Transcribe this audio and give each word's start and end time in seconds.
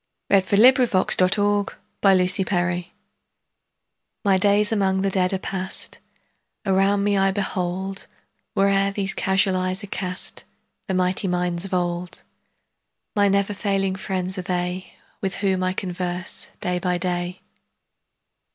1774–1843 0.31 0.37
556. 0.89 2.35
His 2.35 2.45
Books 2.45 2.89
MY 4.25 4.37
days 4.39 4.71
among 4.71 5.01
the 5.03 5.11
Dead 5.11 5.31
are 5.31 5.37
past; 5.37 5.99
Around 6.65 7.03
me 7.03 7.15
I 7.19 7.29
behold, 7.29 8.07
Where'er 8.55 8.89
these 8.91 9.13
casual 9.13 9.55
eyes 9.55 9.83
are 9.83 9.87
cast, 9.87 10.43
The 10.87 10.95
mighty 10.95 11.27
minds 11.27 11.65
of 11.65 11.75
old: 11.75 12.23
My 13.15 13.27
never 13.27 13.53
failing 13.53 13.95
friends 13.95 14.39
are 14.39 14.41
they, 14.41 14.93
5 14.97 15.01
With 15.21 15.35
whom 15.35 15.61
I 15.63 15.73
converse 15.73 16.49
day 16.61 16.79
by 16.79 16.97
day. 16.97 17.39